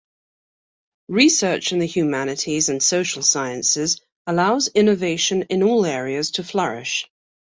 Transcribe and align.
Research 1.09 1.71
in 1.71 1.77
the 1.77 1.85
humanities 1.85 2.69
and 2.69 2.81
social 2.81 3.21
sciences 3.21 4.01
allows 4.25 4.67
innovation 4.69 5.43
in 5.43 5.61
all 5.61 5.85
areas 5.85 6.31
to 6.31 6.43
flourish. 6.43 7.05